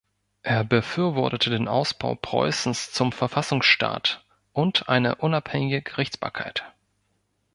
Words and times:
Er 0.41 0.63
befürwortete 0.63 1.51
den 1.51 1.67
Ausbau 1.67 2.15
Preußens 2.15 2.91
zum 2.91 3.11
Verfassungsstaat 3.11 4.25
und 4.51 4.89
eine 4.89 5.13
unabhängige 5.17 5.83
Gerichtsbarkeit. 5.83 6.63